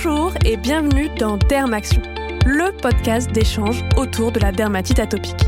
Bonjour 0.00 0.32
et 0.44 0.56
bienvenue 0.56 1.08
dans 1.18 1.38
Dermaction, 1.38 2.00
le 2.46 2.70
podcast 2.70 3.32
d'échange 3.32 3.82
autour 3.96 4.30
de 4.30 4.38
la 4.38 4.52
dermatite 4.52 5.00
atopique. 5.00 5.42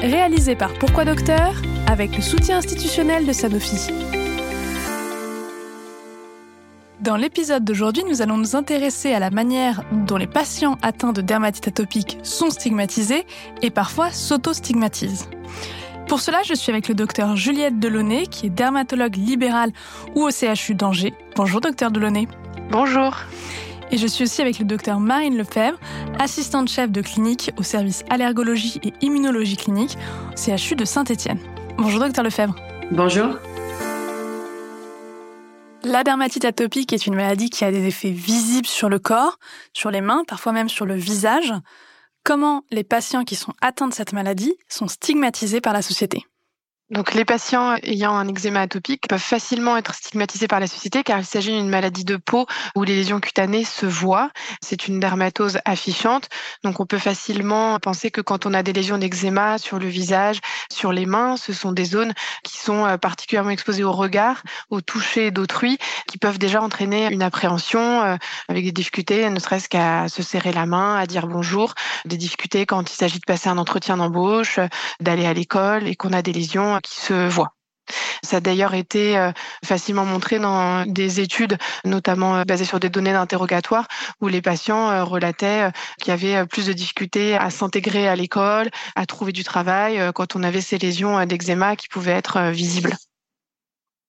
Réalisé 0.00 0.56
par 0.56 0.74
Pourquoi 0.80 1.04
Docteur 1.04 1.54
avec 1.86 2.16
le 2.16 2.20
soutien 2.20 2.58
institutionnel 2.58 3.24
de 3.24 3.32
Sanofi. 3.32 3.92
Dans 7.02 7.14
l'épisode 7.14 7.64
d'aujourd'hui, 7.64 8.02
nous 8.08 8.20
allons 8.20 8.36
nous 8.36 8.56
intéresser 8.56 9.12
à 9.12 9.20
la 9.20 9.30
manière 9.30 9.84
dont 9.92 10.16
les 10.16 10.26
patients 10.26 10.76
atteints 10.82 11.12
de 11.12 11.20
dermatite 11.20 11.68
atopique 11.68 12.18
sont 12.24 12.50
stigmatisés 12.50 13.24
et 13.62 13.70
parfois 13.70 14.10
s'auto-stigmatisent. 14.10 15.28
Pour 16.08 16.18
cela, 16.18 16.42
je 16.42 16.54
suis 16.54 16.72
avec 16.72 16.88
le 16.88 16.96
docteur 16.96 17.36
Juliette 17.36 17.78
Delaunay, 17.78 18.26
qui 18.26 18.46
est 18.46 18.50
dermatologue 18.50 19.14
libérale 19.14 19.70
ou 20.16 20.22
au 20.24 20.30
CHU 20.30 20.74
d'Angers. 20.74 21.14
Bonjour 21.36 21.60
docteur 21.60 21.92
Delaunay. 21.92 22.26
Bonjour. 22.72 23.14
Et 23.94 23.96
je 23.96 24.08
suis 24.08 24.24
aussi 24.24 24.42
avec 24.42 24.58
le 24.58 24.64
docteur 24.64 24.98
Marine 24.98 25.36
Lefebvre, 25.36 25.78
assistante 26.18 26.68
chef 26.68 26.90
de 26.90 27.00
clinique 27.00 27.52
au 27.56 27.62
service 27.62 28.02
allergologie 28.10 28.80
et 28.82 28.92
immunologie 29.02 29.56
clinique 29.56 29.96
au 30.32 30.56
CHU 30.56 30.74
de 30.74 30.84
Saint-Étienne. 30.84 31.38
Bonjour 31.78 32.00
docteur 32.00 32.24
Lefebvre. 32.24 32.56
Bonjour. 32.90 33.38
La 35.84 36.02
dermatite 36.02 36.44
atopique 36.44 36.92
est 36.92 37.06
une 37.06 37.14
maladie 37.14 37.50
qui 37.50 37.64
a 37.64 37.70
des 37.70 37.86
effets 37.86 38.10
visibles 38.10 38.66
sur 38.66 38.88
le 38.88 38.98
corps, 38.98 39.38
sur 39.72 39.92
les 39.92 40.00
mains, 40.00 40.24
parfois 40.26 40.50
même 40.50 40.68
sur 40.68 40.86
le 40.86 40.96
visage 40.96 41.54
comment 42.24 42.64
les 42.72 42.82
patients 42.82 43.22
qui 43.22 43.36
sont 43.36 43.52
atteints 43.60 43.86
de 43.86 43.94
cette 43.94 44.12
maladie 44.12 44.56
sont 44.68 44.88
stigmatisés 44.88 45.60
par 45.60 45.72
la 45.72 45.82
société? 45.82 46.24
Donc 46.90 47.14
les 47.14 47.24
patients 47.24 47.76
ayant 47.82 48.14
un 48.14 48.28
eczéma 48.28 48.60
atopique 48.60 49.08
peuvent 49.08 49.18
facilement 49.18 49.78
être 49.78 49.94
stigmatisés 49.94 50.48
par 50.48 50.60
la 50.60 50.66
société 50.66 51.02
car 51.02 51.18
il 51.18 51.24
s'agit 51.24 51.50
d'une 51.50 51.70
maladie 51.70 52.04
de 52.04 52.16
peau 52.16 52.46
où 52.76 52.82
les 52.82 52.94
lésions 52.94 53.20
cutanées 53.20 53.64
se 53.64 53.86
voient. 53.86 54.30
C'est 54.62 54.86
une 54.86 55.00
dermatose 55.00 55.58
affichante. 55.64 56.28
Donc 56.62 56.80
on 56.80 56.86
peut 56.86 56.98
facilement 56.98 57.78
penser 57.78 58.10
que 58.10 58.20
quand 58.20 58.44
on 58.44 58.52
a 58.52 58.62
des 58.62 58.74
lésions 58.74 58.98
d'eczéma 58.98 59.56
sur 59.56 59.78
le 59.78 59.86
visage, 59.86 60.40
sur 60.70 60.92
les 60.92 61.06
mains, 61.06 61.38
ce 61.38 61.54
sont 61.54 61.72
des 61.72 61.86
zones 61.86 62.12
qui 62.42 62.58
sont 62.58 62.84
euh, 62.84 62.98
particulièrement 62.98 63.50
exposées 63.50 63.84
au 63.84 63.92
regard, 63.92 64.42
au 64.68 64.82
toucher 64.82 65.30
d'autrui, 65.30 65.78
qui 66.06 66.18
peuvent 66.18 66.38
déjà 66.38 66.60
entraîner 66.60 67.10
une 67.10 67.22
appréhension 67.22 68.02
euh, 68.02 68.16
avec 68.48 68.62
des 68.62 68.72
difficultés, 68.72 69.30
ne 69.30 69.38
serait-ce 69.40 69.70
qu'à 69.70 70.08
se 70.10 70.22
serrer 70.22 70.52
la 70.52 70.66
main, 70.66 70.96
à 70.96 71.06
dire 71.06 71.28
bonjour, 71.28 71.74
des 72.04 72.18
difficultés 72.18 72.66
quand 72.66 72.92
il 72.92 72.94
s'agit 72.94 73.20
de 73.20 73.24
passer 73.26 73.48
un 73.48 73.56
entretien 73.56 73.96
d'embauche, 73.96 74.60
d'aller 75.00 75.24
à 75.24 75.32
l'école 75.32 75.88
et 75.88 75.96
qu'on 75.96 76.12
a 76.12 76.20
des 76.20 76.34
lésions 76.34 76.73
qui 76.80 77.00
se 77.00 77.28
voient. 77.28 77.54
Ça 78.22 78.38
a 78.38 78.40
d'ailleurs 78.40 78.74
été 78.74 79.18
euh, 79.18 79.32
facilement 79.64 80.04
montré 80.04 80.38
dans 80.38 80.86
des 80.86 81.20
études, 81.20 81.58
notamment 81.84 82.36
euh, 82.36 82.44
basées 82.44 82.64
sur 82.64 82.80
des 82.80 82.88
données 82.88 83.12
d'interrogatoire, 83.12 83.86
où 84.20 84.28
les 84.28 84.40
patients 84.40 84.90
euh, 84.90 85.04
relataient 85.04 85.70
qu'il 85.98 86.08
y 86.08 86.12
avait 86.12 86.46
plus 86.46 86.66
de 86.66 86.72
difficultés 86.72 87.36
à 87.36 87.50
s'intégrer 87.50 88.08
à 88.08 88.16
l'école, 88.16 88.70
à 88.96 89.06
trouver 89.06 89.32
du 89.32 89.44
travail, 89.44 90.00
quand 90.14 90.36
on 90.36 90.42
avait 90.42 90.60
ces 90.60 90.78
lésions 90.78 91.24
d'eczéma 91.26 91.76
qui 91.76 91.88
pouvaient 91.88 92.12
être 92.12 92.50
visibles. 92.50 92.94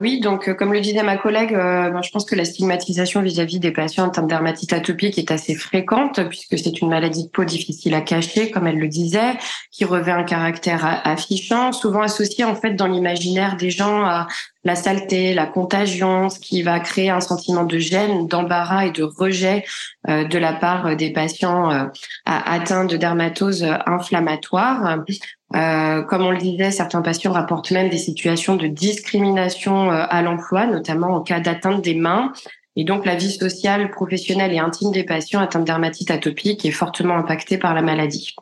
Oui, 0.01 0.19
donc 0.19 0.49
euh, 0.49 0.53
comme 0.53 0.73
le 0.73 0.81
disait 0.81 1.03
ma 1.03 1.15
collègue, 1.15 1.53
euh, 1.53 1.89
ben, 1.89 2.01
je 2.01 2.09
pense 2.11 2.25
que 2.25 2.35
la 2.35 2.43
stigmatisation 2.43 3.21
vis-à-vis 3.21 3.59
des 3.59 3.71
patients 3.71 4.11
en 4.17 4.21
dermatite 4.23 4.73
atopique 4.73 5.17
est 5.17 5.31
assez 5.31 5.55
fréquente 5.55 6.19
puisque 6.27 6.59
c'est 6.59 6.81
une 6.81 6.89
maladie 6.89 7.23
de 7.23 7.29
peau 7.29 7.45
difficile 7.45 7.93
à 7.93 8.01
cacher, 8.01 8.51
comme 8.51 8.67
elle 8.67 8.77
le 8.77 8.89
disait, 8.89 9.37
qui 9.71 9.85
revêt 9.85 10.11
un 10.11 10.25
caractère 10.25 11.01
affichant, 11.05 11.71
souvent 11.71 12.01
associé 12.01 12.43
en 12.43 12.55
fait 12.55 12.73
dans 12.73 12.87
l'imaginaire 12.87 13.55
des 13.55 13.69
gens 13.69 14.03
à 14.03 14.27
la 14.65 14.75
saleté, 14.75 15.33
la 15.33 15.45
contagion, 15.45 16.29
ce 16.29 16.39
qui 16.39 16.61
va 16.61 16.79
créer 16.79 17.09
un 17.09 17.21
sentiment 17.21 17.63
de 17.63 17.77
gêne, 17.77 18.27
d'embarras 18.27 18.87
et 18.87 18.91
de 18.91 19.03
rejet 19.03 19.63
euh, 20.09 20.25
de 20.25 20.37
la 20.37 20.53
part 20.53 20.95
des 20.95 21.11
patients 21.13 21.89
atteints 22.25 22.85
de 22.85 22.97
dermatose 22.97 23.65
inflammatoire. 23.85 25.05
Euh, 25.53 26.01
comme 26.01 26.23
on 26.23 26.31
le 26.31 26.37
disait, 26.37 26.71
certains 26.71 27.01
patients 27.01 27.31
rapportent 27.31 27.71
même 27.71 27.89
des 27.89 27.97
situations 27.97 28.55
de 28.55 28.67
discrimination 28.67 29.91
euh, 29.91 30.05
à 30.09 30.21
l'emploi, 30.21 30.65
notamment 30.65 31.15
en 31.15 31.21
cas 31.21 31.39
d'atteinte 31.39 31.81
des 31.81 31.95
mains. 31.95 32.33
Et 32.75 32.83
donc, 32.83 33.05
la 33.05 33.15
vie 33.15 33.31
sociale, 33.31 33.89
professionnelle 33.91 34.53
et 34.53 34.59
intime 34.59 34.91
des 34.91 35.03
patients 35.03 35.39
atteints 35.39 35.59
de 35.59 35.65
dermatite 35.65 36.11
atopique 36.11 36.65
est 36.65 36.71
fortement 36.71 37.15
impactée 37.15 37.57
par 37.57 37.73
la 37.73 37.81
maladie. 37.81 38.35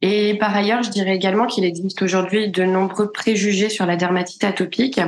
Et 0.00 0.38
par 0.38 0.54
ailleurs, 0.54 0.82
je 0.82 0.90
dirais 0.90 1.16
également 1.16 1.46
qu'il 1.46 1.64
existe 1.64 2.00
aujourd'hui 2.02 2.50
de 2.50 2.62
nombreux 2.62 3.10
préjugés 3.10 3.68
sur 3.68 3.84
la 3.84 3.96
dermatite 3.96 4.44
atopique 4.44 5.00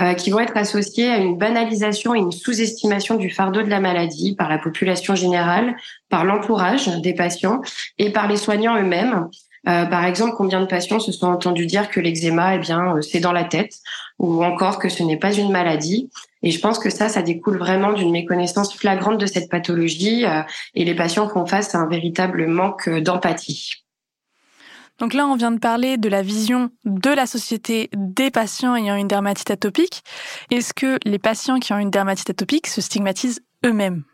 euh, 0.00 0.14
qui 0.14 0.30
vont 0.30 0.40
être 0.40 0.56
associés 0.56 1.10
à 1.10 1.18
une 1.18 1.36
banalisation 1.36 2.14
et 2.14 2.18
une 2.18 2.32
sous-estimation 2.32 3.16
du 3.16 3.30
fardeau 3.30 3.62
de 3.62 3.70
la 3.70 3.80
maladie 3.80 4.34
par 4.34 4.48
la 4.48 4.58
population 4.58 5.14
générale, 5.14 5.76
par 6.08 6.24
l'entourage 6.24 6.88
des 7.00 7.14
patients 7.14 7.60
et 7.98 8.10
par 8.10 8.28
les 8.28 8.36
soignants 8.36 8.76
eux-mêmes, 8.76 9.28
euh, 9.66 9.86
par 9.86 10.04
exemple, 10.04 10.34
combien 10.36 10.60
de 10.60 10.66
patients 10.66 11.00
se 11.00 11.12
sont 11.12 11.26
entendus 11.26 11.66
dire 11.66 11.90
que 11.90 12.00
l'eczéma, 12.00 12.54
eh 12.54 12.58
bien, 12.58 12.96
euh, 12.96 13.02
c'est 13.02 13.20
dans 13.20 13.32
la 13.32 13.44
tête, 13.44 13.74
ou 14.18 14.44
encore 14.44 14.78
que 14.78 14.88
ce 14.88 15.02
n'est 15.02 15.16
pas 15.16 15.32
une 15.32 15.50
maladie. 15.50 16.10
Et 16.42 16.50
je 16.50 16.60
pense 16.60 16.78
que 16.78 16.90
ça, 16.90 17.08
ça 17.08 17.22
découle 17.22 17.58
vraiment 17.58 17.92
d'une 17.92 18.12
méconnaissance 18.12 18.74
flagrante 18.74 19.18
de 19.18 19.26
cette 19.26 19.50
pathologie, 19.50 20.24
euh, 20.24 20.42
et 20.74 20.84
les 20.84 20.94
patients 20.94 21.28
font 21.28 21.44
face 21.44 21.74
à 21.74 21.78
un 21.78 21.88
véritable 21.88 22.46
manque 22.46 22.88
d'empathie. 22.88 23.84
Donc 24.98 25.14
là, 25.14 25.26
on 25.26 25.36
vient 25.36 25.52
de 25.52 25.60
parler 25.60 25.96
de 25.96 26.08
la 26.08 26.22
vision 26.22 26.70
de 26.84 27.10
la 27.10 27.26
société 27.26 27.88
des 27.94 28.30
patients 28.30 28.74
ayant 28.74 28.96
une 28.96 29.08
dermatite 29.08 29.50
atopique. 29.50 30.02
Est-ce 30.50 30.74
que 30.74 30.98
les 31.04 31.18
patients 31.18 31.60
qui 31.60 31.72
ont 31.72 31.78
une 31.78 31.90
dermatite 31.90 32.30
atopique 32.30 32.66
se 32.66 32.80
stigmatisent 32.80 33.40
eux-mêmes? 33.64 34.04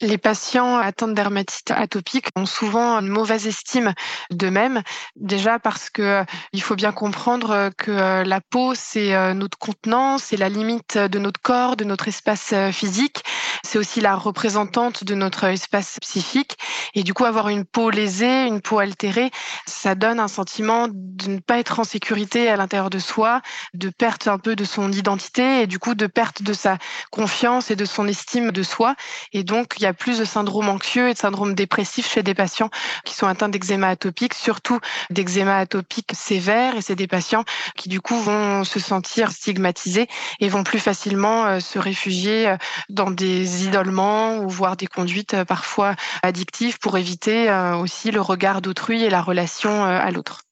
Les 0.00 0.18
patients 0.18 0.76
atteints 0.78 1.08
de 1.08 1.12
dermatite 1.12 1.70
atopique 1.70 2.28
ont 2.36 2.46
souvent 2.46 2.98
une 2.98 3.08
mauvaise 3.08 3.46
estime 3.46 3.94
d'eux-mêmes, 4.30 4.82
déjà 5.16 5.58
parce 5.58 5.90
que 5.90 6.02
euh, 6.02 6.24
il 6.52 6.62
faut 6.62 6.76
bien 6.76 6.92
comprendre 6.92 7.70
que 7.76 7.90
euh, 7.90 8.24
la 8.24 8.40
peau 8.40 8.74
c'est 8.74 9.14
euh, 9.14 9.34
notre 9.34 9.58
contenant, 9.58 10.18
c'est 10.18 10.36
la 10.36 10.48
limite 10.48 10.96
de 10.96 11.18
notre 11.18 11.40
corps, 11.40 11.76
de 11.76 11.84
notre 11.84 12.08
espace 12.08 12.54
physique, 12.72 13.22
c'est 13.62 13.78
aussi 13.78 14.00
la 14.00 14.16
représentante 14.16 15.04
de 15.04 15.14
notre 15.14 15.44
espace 15.44 15.98
psychique. 16.00 16.56
Et 16.94 17.02
du 17.02 17.14
coup 17.14 17.24
avoir 17.24 17.48
une 17.48 17.64
peau 17.64 17.90
lésée, 17.90 18.46
une 18.46 18.60
peau 18.60 18.78
altérée, 18.78 19.30
ça 19.66 19.94
donne 19.94 20.18
un 20.18 20.28
sentiment 20.28 20.88
de 20.90 21.28
ne 21.28 21.38
pas 21.38 21.58
être 21.58 21.78
en 21.78 21.84
sécurité 21.84 22.48
à 22.48 22.56
l'intérieur 22.56 22.90
de 22.90 22.98
soi, 22.98 23.42
de 23.74 23.90
perte 23.90 24.28
un 24.28 24.38
peu 24.38 24.56
de 24.56 24.64
son 24.64 24.90
identité 24.92 25.62
et 25.62 25.66
du 25.66 25.78
coup 25.78 25.94
de 25.94 26.06
perte 26.06 26.42
de 26.42 26.52
sa 26.52 26.78
confiance 27.10 27.70
et 27.70 27.76
de 27.76 27.84
son 27.84 28.08
estime 28.08 28.50
de 28.50 28.62
soi. 28.62 28.96
Et 29.32 29.44
donc 29.44 29.74
il 29.78 29.82
y 29.82 29.86
a 29.86 29.89
plus 29.92 30.18
de 30.18 30.24
syndrome 30.24 30.68
anxieux 30.68 31.08
et 31.08 31.14
de 31.14 31.18
syndrome 31.18 31.54
dépressif 31.54 32.10
chez 32.10 32.22
des 32.22 32.34
patients 32.34 32.70
qui 33.04 33.14
sont 33.14 33.26
atteints 33.26 33.48
d'eczéma 33.48 33.88
atopique, 33.88 34.34
surtout 34.34 34.78
d'eczéma 35.10 35.58
atopique 35.58 36.12
sévère. 36.14 36.76
Et 36.76 36.82
c'est 36.82 36.96
des 36.96 37.06
patients 37.06 37.44
qui, 37.76 37.88
du 37.88 38.00
coup, 38.00 38.18
vont 38.18 38.64
se 38.64 38.80
sentir 38.80 39.30
stigmatisés 39.30 40.08
et 40.40 40.48
vont 40.48 40.64
plus 40.64 40.78
facilement 40.78 41.46
euh, 41.46 41.60
se 41.60 41.78
réfugier 41.78 42.48
euh, 42.48 42.56
dans 42.88 43.10
des 43.10 43.64
isolements 43.64 44.38
ou 44.38 44.48
voir 44.48 44.76
des 44.76 44.86
conduites 44.86 45.34
euh, 45.34 45.44
parfois 45.44 45.94
addictives 46.22 46.78
pour 46.78 46.96
éviter 46.96 47.50
aussi 47.80 48.10
le 48.10 48.20
regard 48.20 48.62
d'autrui 48.62 49.02
et 49.02 49.10
la 49.10 49.22
relation 49.22 49.84
à 49.84 50.10
l'autre. 50.10 50.42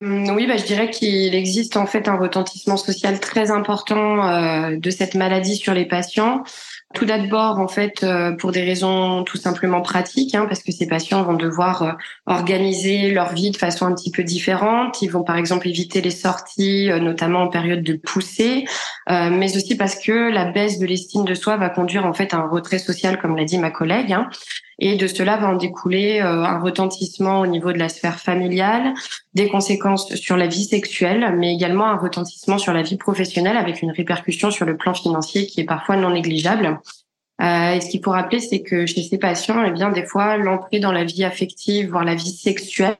Mmh, 0.00 0.30
oui, 0.30 0.46
bah, 0.46 0.56
je 0.56 0.64
dirais 0.64 0.90
qu'il 0.90 1.34
existe 1.34 1.76
en 1.76 1.86
fait 1.86 2.08
un 2.08 2.16
retentissement 2.16 2.76
social 2.76 3.20
très 3.20 3.50
important 3.50 4.70
de 4.70 4.90
cette 4.90 5.14
maladie 5.14 5.56
sur 5.56 5.74
les 5.74 5.86
patients. 5.86 6.42
Tout 6.92 7.04
d'abord, 7.04 7.60
en 7.60 7.68
fait, 7.68 8.02
euh, 8.02 8.32
pour 8.32 8.50
des 8.50 8.64
raisons 8.64 9.22
tout 9.22 9.36
simplement 9.36 9.80
pratiques, 9.80 10.34
hein, 10.34 10.46
parce 10.48 10.60
que 10.64 10.72
ces 10.72 10.88
patients 10.88 11.22
vont 11.22 11.34
devoir 11.34 11.82
euh, 11.82 11.92
organiser 12.26 13.12
leur 13.12 13.32
vie 13.32 13.52
de 13.52 13.56
façon 13.56 13.86
un 13.86 13.94
petit 13.94 14.10
peu 14.10 14.24
différente. 14.24 15.00
Ils 15.00 15.08
vont, 15.08 15.22
par 15.22 15.36
exemple, 15.36 15.68
éviter 15.68 16.00
les 16.00 16.10
sorties, 16.10 16.90
euh, 16.90 16.98
notamment 16.98 17.42
en 17.42 17.48
période 17.48 17.84
de 17.84 17.92
poussée, 17.94 18.64
mais 19.08 19.56
aussi 19.56 19.76
parce 19.76 19.96
que 19.96 20.30
la 20.30 20.44
baisse 20.44 20.78
de 20.78 20.86
l'estime 20.86 21.24
de 21.24 21.34
soi 21.34 21.56
va 21.56 21.68
conduire 21.68 22.06
en 22.06 22.12
fait 22.12 22.32
à 22.32 22.38
un 22.38 22.48
retrait 22.48 22.78
social, 22.78 23.20
comme 23.20 23.36
l'a 23.36 23.44
dit 23.44 23.58
ma 23.58 23.70
collègue. 23.70 24.12
Hein. 24.12 24.28
Et 24.78 24.96
de 24.96 25.06
cela 25.06 25.36
va 25.36 25.48
en 25.48 25.56
découler 25.56 26.20
un 26.20 26.58
retentissement 26.58 27.40
au 27.40 27.46
niveau 27.46 27.72
de 27.72 27.78
la 27.78 27.88
sphère 27.88 28.18
familiale, 28.20 28.94
des 29.34 29.48
conséquences 29.48 30.14
sur 30.14 30.36
la 30.36 30.46
vie 30.46 30.64
sexuelle, 30.64 31.34
mais 31.36 31.52
également 31.52 31.86
un 31.86 31.96
retentissement 31.96 32.56
sur 32.56 32.72
la 32.72 32.82
vie 32.82 32.96
professionnelle 32.96 33.56
avec 33.56 33.82
une 33.82 33.90
répercussion 33.90 34.50
sur 34.50 34.64
le 34.64 34.76
plan 34.76 34.94
financier 34.94 35.46
qui 35.46 35.60
est 35.60 35.64
parfois 35.64 35.96
non 35.96 36.10
négligeable. 36.10 36.79
Euh, 37.40 37.72
et 37.74 37.80
ce 37.80 37.88
qu'il 37.88 38.02
faut 38.02 38.10
rappeler, 38.10 38.40
c'est 38.40 38.62
que 38.62 38.86
chez 38.86 39.02
ces 39.02 39.18
patients, 39.18 39.64
eh 39.64 39.70
bien, 39.70 39.90
des 39.90 40.04
fois, 40.04 40.36
l'entrée 40.36 40.78
dans 40.78 40.92
la 40.92 41.04
vie 41.04 41.24
affective, 41.24 41.90
voire 41.90 42.04
la 42.04 42.14
vie 42.14 42.32
sexuelle, 42.32 42.96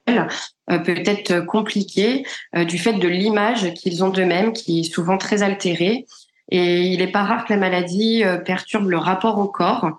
euh, 0.70 0.78
peut 0.78 1.02
être 1.04 1.40
compliquée 1.40 2.24
euh, 2.56 2.64
du 2.64 2.78
fait 2.78 2.92
de 2.92 3.08
l'image 3.08 3.74
qu'ils 3.74 4.04
ont 4.04 4.08
d'eux-mêmes, 4.08 4.52
qui 4.52 4.80
est 4.80 4.82
souvent 4.94 5.18
très 5.18 5.42
altérée. 5.42 6.06
Et 6.52 6.82
il 6.82 6.98
n'est 6.98 7.12
pas 7.12 7.22
rare 7.22 7.44
que 7.44 7.52
la 7.52 7.58
maladie 7.58 8.24
euh, 8.24 8.36
perturbe 8.36 8.88
le 8.88 8.98
rapport 8.98 9.38
au 9.38 9.46
corps. 9.46 9.90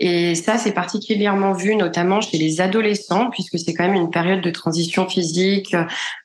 Et 0.00 0.34
ça, 0.34 0.56
c'est 0.56 0.72
particulièrement 0.72 1.52
vu 1.52 1.76
notamment 1.76 2.20
chez 2.20 2.38
les 2.38 2.60
adolescents, 2.60 3.30
puisque 3.30 3.58
c'est 3.58 3.74
quand 3.74 3.86
même 3.86 3.94
une 3.94 4.10
période 4.10 4.40
de 4.40 4.50
transition 4.50 5.08
physique, 5.08 5.76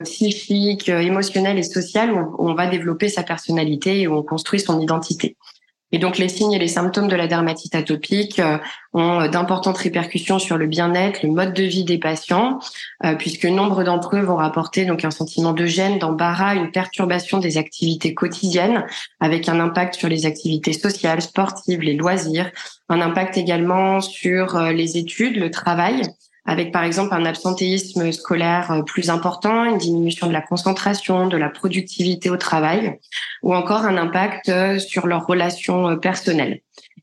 psychique, 0.02 0.88
émotionnelle 0.88 1.58
et 1.58 1.62
sociale 1.62 2.12
où 2.12 2.34
on 2.38 2.54
va 2.54 2.66
développer 2.66 3.08
sa 3.08 3.22
personnalité 3.22 4.00
et 4.00 4.08
où 4.08 4.14
on 4.14 4.22
construit 4.22 4.60
son 4.60 4.80
identité. 4.80 5.36
Et 5.94 5.98
donc 5.98 6.18
les 6.18 6.28
signes 6.28 6.52
et 6.52 6.58
les 6.58 6.66
symptômes 6.66 7.06
de 7.06 7.14
la 7.14 7.28
dermatite 7.28 7.76
atopique 7.76 8.40
euh, 8.40 8.58
ont 8.94 9.28
d'importantes 9.28 9.78
répercussions 9.78 10.40
sur 10.40 10.56
le 10.56 10.66
bien-être, 10.66 11.22
le 11.22 11.30
mode 11.30 11.54
de 11.54 11.62
vie 11.62 11.84
des 11.84 11.98
patients, 11.98 12.58
euh, 13.04 13.14
puisque 13.14 13.44
nombre 13.44 13.84
d'entre 13.84 14.16
eux 14.16 14.20
vont 14.20 14.34
rapporter 14.34 14.86
donc 14.86 15.04
un 15.04 15.12
sentiment 15.12 15.52
de 15.52 15.66
gêne, 15.66 16.00
d'embarras, 16.00 16.56
une 16.56 16.72
perturbation 16.72 17.38
des 17.38 17.58
activités 17.58 18.12
quotidiennes, 18.12 18.84
avec 19.20 19.48
un 19.48 19.60
impact 19.60 19.94
sur 19.94 20.08
les 20.08 20.26
activités 20.26 20.72
sociales, 20.72 21.22
sportives, 21.22 21.82
les 21.82 21.94
loisirs, 21.94 22.50
un 22.88 23.00
impact 23.00 23.36
également 23.36 24.00
sur 24.00 24.56
euh, 24.56 24.72
les 24.72 24.96
études, 24.96 25.36
le 25.36 25.52
travail 25.52 26.02
avec 26.46 26.72
par 26.72 26.84
exemple 26.84 27.14
un 27.14 27.24
absentéisme 27.24 28.12
scolaire 28.12 28.70
euh, 28.70 28.82
plus 28.82 29.10
important, 29.10 29.64
une 29.64 29.78
diminution 29.78 30.26
de 30.26 30.32
la 30.32 30.42
concentration, 30.42 31.26
de 31.26 31.36
la 31.36 31.48
productivité 31.48 32.30
au 32.30 32.36
travail, 32.36 32.98
ou 33.42 33.54
encore 33.54 33.84
un 33.84 33.96
impact 33.96 34.48
euh, 34.48 34.78
sur 34.78 35.06
leurs 35.06 35.26
relations 35.26 35.88
euh, 35.88 35.96
personnelles. 35.96 36.60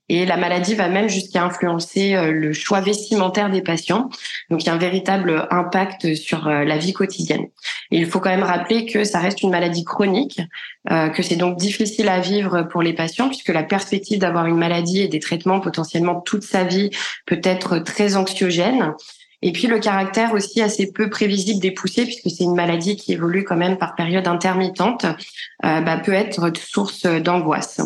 Et 0.10 0.26
la 0.26 0.36
maladie 0.36 0.76
va 0.76 0.90
même 0.90 1.08
jusqu'à 1.08 1.42
influencer 1.42 2.18
le 2.34 2.52
choix 2.52 2.82
vestimentaire 2.82 3.50
des 3.50 3.62
patients. 3.62 4.10
Donc 4.50 4.62
il 4.62 4.66
y 4.66 4.70
a 4.70 4.74
un 4.74 4.78
véritable 4.78 5.48
impact 5.52 6.16
sur 6.16 6.50
la 6.50 6.78
vie 6.78 6.92
quotidienne. 6.92 7.46
Il 7.92 8.06
faut 8.06 8.20
quand 8.20 8.30
même 8.30 8.44
rappeler 8.44 8.86
que 8.86 9.06
ça 9.06 9.20
reste 9.20 9.42
une 9.42 9.52
maladie 9.52 9.86
chronique, 9.86 10.42
que 10.90 11.24
c'est 11.24 11.38
donc 11.38 11.56
difficile 11.56 12.10
à 12.10 12.20
vivre 12.20 12.64
pour 12.64 12.82
les 12.82 12.92
patients 12.92 13.30
puisque 13.30 13.54
la 13.54 13.64
perspective 13.64 14.20
d'avoir 14.20 14.48
une 14.48 14.58
maladie 14.58 15.00
et 15.00 15.08
des 15.08 15.22
traitements 15.22 15.62
potentiellement 15.62 16.20
toute 16.20 16.44
sa 16.44 16.66
vie 16.66 16.90
peut 17.26 17.40
être 17.42 17.78
très 17.78 18.18
anxiogène. 18.18 18.94
Et 19.42 19.52
puis 19.52 19.68
le 19.68 19.80
caractère 19.80 20.34
aussi 20.34 20.62
assez 20.62 20.92
peu 20.92 21.10
prévisible 21.10 21.60
des 21.60 21.72
poussées, 21.72 22.04
puisque 22.04 22.30
c'est 22.30 22.44
une 22.44 22.56
maladie 22.56 22.96
qui 22.96 23.14
évolue 23.14 23.44
quand 23.44 23.58
même 23.58 23.78
par 23.78 23.96
période 23.96 24.28
intermittente, 24.28 25.06
euh, 25.06 25.82
bah, 25.82 25.98
peut 25.98 26.14
être 26.14 26.52
source 26.58 27.06
d'angoisse. 27.06 27.82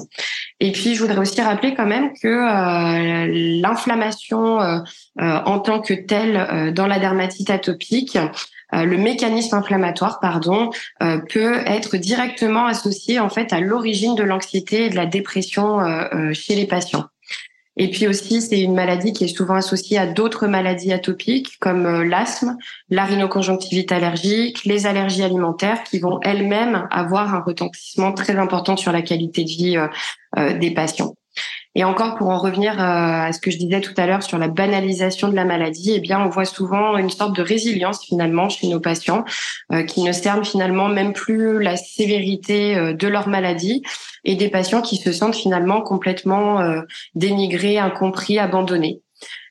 Et 0.60 0.72
puis 0.72 0.96
je 0.96 1.02
voudrais 1.02 1.20
aussi 1.20 1.42
rappeler 1.42 1.74
quand 1.74 1.86
même 1.86 2.12
que 2.14 2.28
euh, 2.28 3.28
l'inflammation 3.62 4.62
euh, 4.62 4.80
en 5.18 5.60
tant 5.60 5.80
que 5.80 5.94
telle 5.94 6.74
dans 6.74 6.88
la 6.88 7.00
dermatite 7.00 7.50
atopique, 7.50 8.18
le 8.74 8.98
mécanisme 8.98 9.56
inflammatoire, 9.56 10.20
pardon, 10.20 10.70
peut 11.00 11.60
être 11.66 11.96
directement 11.96 12.66
associé 12.66 13.20
en 13.20 13.30
fait 13.30 13.54
à 13.54 13.62
l'origine 13.62 14.16
de 14.16 14.24
l'anxiété 14.24 14.86
et 14.86 14.90
de 14.90 14.96
la 14.96 15.06
dépression 15.06 15.80
chez 16.34 16.56
les 16.56 16.66
patients. 16.66 17.06
Et 17.78 17.90
puis 17.90 18.08
aussi, 18.08 18.42
c'est 18.42 18.60
une 18.60 18.74
maladie 18.74 19.12
qui 19.12 19.26
est 19.26 19.36
souvent 19.36 19.56
associée 19.56 19.98
à 19.98 20.08
d'autres 20.08 20.48
maladies 20.48 20.94
atopiques 20.94 21.58
comme 21.60 21.86
euh, 21.86 22.06
l'asthme, 22.06 22.58
la 22.90 23.06
rhinoconjonctivite 23.06 23.92
allergique, 23.92 24.64
les 24.64 24.86
allergies 24.86 25.24
alimentaires 25.24 25.84
qui 25.84 26.00
vont 26.00 26.20
elles-mêmes 26.22 26.88
avoir 26.90 27.36
un 27.36 27.42
retentissement 27.42 28.14
très 28.14 28.38
important 28.38 28.78
sur 28.78 28.92
la 28.92 29.02
qualité 29.02 29.44
de 29.44 29.50
vie 29.50 29.78
euh, 29.78 29.88
euh, 30.38 30.58
des 30.58 30.72
patients. 30.72 31.16
Et 31.76 31.84
encore 31.84 32.16
pour 32.16 32.30
en 32.30 32.38
revenir 32.38 32.80
à 32.80 33.32
ce 33.34 33.40
que 33.40 33.52
je 33.52 33.58
disais 33.58 33.82
tout 33.82 33.94
à 33.98 34.08
l'heure 34.08 34.24
sur 34.24 34.38
la 34.38 34.48
banalisation 34.48 35.28
de 35.28 35.36
la 35.36 35.46
maladie, 35.46 35.94
eh 35.96 36.00
bien 36.00 36.20
on 36.20 36.30
voit 36.30 36.46
souvent 36.46 36.98
une 36.98 37.10
sorte 37.10 37.36
de 37.36 37.42
résilience 37.42 38.04
finalement 38.06 38.48
chez 38.48 38.68
nos 38.68 38.80
patients 38.80 39.26
qui 39.88 40.04
ne 40.04 40.14
cernent 40.14 40.46
finalement 40.46 40.88
même 40.88 41.12
plus 41.12 41.62
la 41.62 41.76
sévérité 41.76 42.94
de 42.94 43.08
leur 43.08 43.28
maladie 43.28 43.84
et 44.26 44.36
des 44.36 44.50
patients 44.50 44.82
qui 44.82 44.98
se 44.98 45.14
sentent 45.14 45.36
finalement 45.36 45.82
complètement 45.82 46.60
euh, 46.60 46.82
dénigrés, 47.14 47.78
incompris, 47.78 48.40
abandonnés. 48.40 49.02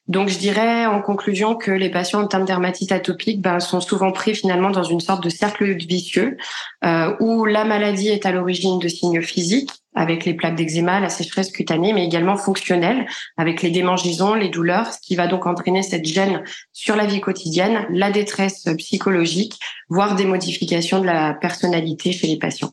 Donc 0.07 0.29
je 0.29 0.39
dirais 0.39 0.85
en 0.85 1.01
conclusion 1.01 1.55
que 1.55 1.71
les 1.71 1.89
patients 1.89 2.21
en 2.23 2.27
termes 2.27 2.45
dermatite 2.45 2.93
atopique 2.93 3.41
ben, 3.41 3.59
sont 3.59 3.81
souvent 3.81 4.13
pris 4.13 4.35
finalement 4.35 4.71
dans 4.71 4.83
une 4.83 5.01
sorte 5.01 5.25
de 5.25 5.31
cercle 5.31 5.65
vicieux 5.77 6.37
euh, 6.85 7.15
où 7.21 7.47
la 7.47 7.65
maladie 7.65 8.09
est 8.09 8.27
à 8.27 8.33
l'origine 8.33 8.79
de 8.79 8.89
signes 8.89 9.23
physiques 9.23 9.71
avec 9.95 10.25
les 10.25 10.35
plaques 10.35 10.57
d'eczéma, 10.57 11.01
la 11.01 11.09
sécheresse 11.09 11.51
cutanée, 11.51 11.93
mais 11.93 12.05
également 12.05 12.37
fonctionnels 12.37 13.07
avec 13.37 13.63
les 13.63 13.71
démangeaisons, 13.71 14.35
les 14.35 14.49
douleurs, 14.49 14.93
ce 14.93 14.99
qui 15.01 15.17
va 15.17 15.27
donc 15.27 15.47
entraîner 15.47 15.83
cette 15.83 16.05
gêne 16.05 16.43
sur 16.73 16.97
la 16.97 17.07
vie 17.07 17.21
quotidienne, 17.21 17.87
la 17.91 18.11
détresse 18.11 18.69
psychologique, 18.77 19.59
voire 19.89 20.17
des 20.17 20.27
modifications 20.27 21.01
de 21.01 21.07
la 21.07 21.33
personnalité 21.35 22.13
chez 22.13 22.27
les 22.27 22.39
patients. 22.39 22.73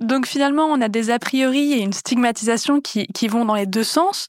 Donc 0.00 0.26
finalement, 0.26 0.64
on 0.64 0.80
a 0.80 0.88
des 0.88 1.10
a 1.10 1.18
priori 1.18 1.74
et 1.74 1.82
une 1.82 1.92
stigmatisation 1.92 2.80
qui, 2.80 3.28
vont 3.28 3.44
dans 3.44 3.54
les 3.54 3.66
deux 3.66 3.84
sens. 3.84 4.28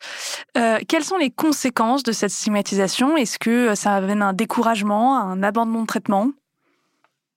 Euh, 0.58 0.80
quelles 0.88 1.04
sont 1.04 1.18
les 1.18 1.32
conséquences 1.32 2.04
de 2.04 2.12
cette 2.12 2.32
stigmatisation? 2.32 3.16
Est-ce 3.16 3.40
que 3.40 3.74
ça 3.76 3.96
amène 3.96 4.22
un 4.22 4.34
découragement, 4.34 5.18
un 5.18 5.42
abandon 5.44 5.82
de 5.82 5.88
traitement? 5.88 6.32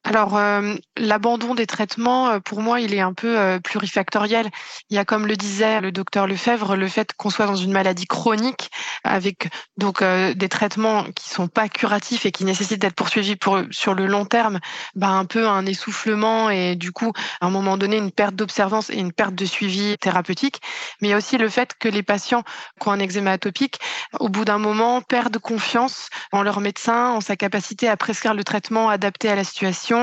Alors, 0.07 0.37
euh, 0.37 0.75
l'abandon 0.99 1.55
des 1.55 1.67
traitements, 1.67 2.29
euh, 2.29 2.39
pour 2.39 2.61
moi, 2.61 2.79
il 2.81 2.93
est 2.93 3.01
un 3.01 3.15
peu 3.15 3.39
euh, 3.39 3.59
plurifactoriel. 3.59 4.51
Il 4.91 4.97
y 4.97 4.99
a, 4.99 5.07
comme 5.07 5.27
le 5.27 5.35
disait 5.35 5.81
le 5.81 5.93
docteur 5.93 6.27
Lefebvre, 6.27 6.77
le 6.77 6.89
fait 6.89 7.15
qu'on 7.17 7.31
soit 7.31 7.47
dans 7.47 7.57
une 7.57 7.73
maladie 7.73 8.05
chronique 8.05 8.71
avec 9.03 9.49
donc 9.79 10.03
des 10.03 10.49
traitements 10.49 11.05
qui 11.15 11.29
sont 11.29 11.49
pas 11.49 11.69
curatifs 11.69 12.27
et 12.27 12.33
qui 12.33 12.45
nécessitent 12.45 12.81
d'être 12.81 12.95
poursuivis 12.95 13.37
pour 13.37 13.61
sur 13.71 13.95
le 13.95 14.07
long 14.07 14.25
terme, 14.25 14.61
bah, 14.95 15.09
un 15.09 15.25
peu 15.25 15.47
un 15.47 15.67
essoufflement 15.67 16.49
et 16.51 16.75
du 16.75 16.93
coup, 16.93 17.13
à 17.41 17.47
un 17.47 17.51
moment 17.51 17.77
donné, 17.77 17.97
une 17.99 18.11
perte 18.11 18.35
d'observance 18.35 18.91
et 18.91 18.97
une 18.97 19.13
perte 19.13 19.35
de 19.35 19.45
suivi 19.45 19.97
thérapeutique. 19.99 20.61
Mais 21.01 21.09
il 21.09 21.11
y 21.11 21.15
a 21.15 21.19
aussi 21.19 21.39
le 21.39 21.49
fait 21.49 21.75
que 21.79 21.89
les 21.89 22.03
patients 22.03 22.45
qui 22.81 22.89
ont 22.89 22.93
un 22.93 23.01
eczéma 23.01 23.33
atopique, 23.33 23.79
au 24.21 24.29
bout 24.29 24.45
d'un 24.45 24.59
moment, 24.59 25.03
perdent 25.03 25.39
confiance 25.39 26.09
en 26.33 26.43
leur 26.43 26.61
médecin, 26.61 27.11
en 27.11 27.21
sa 27.21 27.37
capacité 27.37 27.89
à 27.89 27.97
prescrire 27.97 28.35
le 28.35 28.45
traitement 28.45 28.89
adapté 28.89 29.29
à 29.29 29.37
la 29.37 29.45
situation 29.45 29.94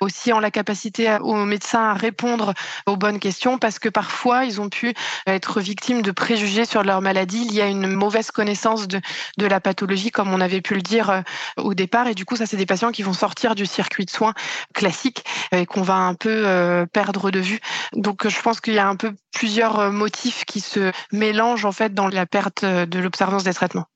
aussi 0.00 0.32
en 0.32 0.40
la 0.40 0.50
capacité 0.50 1.18
aux 1.20 1.44
médecins 1.44 1.90
à 1.90 1.94
répondre 1.94 2.54
aux 2.86 2.96
bonnes 2.96 3.18
questions, 3.18 3.58
parce 3.58 3.78
que 3.78 3.88
parfois 3.88 4.44
ils 4.44 4.60
ont 4.60 4.68
pu 4.68 4.94
être 5.26 5.60
victimes 5.60 6.02
de 6.02 6.10
préjugés 6.10 6.64
sur 6.64 6.82
leur 6.82 7.00
maladie 7.00 7.48
liés 7.48 7.62
à 7.62 7.68
une 7.68 7.86
mauvaise 7.86 8.30
connaissance 8.30 8.88
de, 8.88 9.00
de 9.38 9.46
la 9.46 9.60
pathologie, 9.60 10.10
comme 10.10 10.32
on 10.32 10.40
avait 10.40 10.60
pu 10.60 10.74
le 10.74 10.82
dire 10.82 11.10
euh, 11.10 11.20
au 11.56 11.74
départ. 11.74 12.06
Et 12.06 12.14
du 12.14 12.24
coup, 12.24 12.36
ça, 12.36 12.46
c'est 12.46 12.56
des 12.56 12.66
patients 12.66 12.92
qui 12.92 13.02
vont 13.02 13.12
sortir 13.12 13.54
du 13.54 13.66
circuit 13.66 14.04
de 14.04 14.10
soins 14.10 14.34
classique 14.74 15.24
euh, 15.52 15.58
et 15.58 15.66
qu'on 15.66 15.82
va 15.82 15.94
un 15.94 16.14
peu 16.14 16.46
euh, 16.46 16.86
perdre 16.86 17.30
de 17.30 17.40
vue. 17.40 17.60
Donc, 17.94 18.28
je 18.28 18.40
pense 18.40 18.60
qu'il 18.60 18.74
y 18.74 18.78
a 18.78 18.88
un 18.88 18.96
peu 18.96 19.12
plusieurs 19.32 19.90
motifs 19.90 20.44
qui 20.44 20.60
se 20.60 20.92
mélangent 21.12 21.64
en 21.64 21.72
fait 21.72 21.94
dans 21.94 22.08
la 22.08 22.26
perte 22.26 22.64
de 22.64 22.98
l'observance 22.98 23.44
des 23.44 23.54
traitements. 23.54 23.86